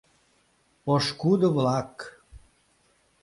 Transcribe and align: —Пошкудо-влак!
—Пошкудо-влак! 0.83 1.93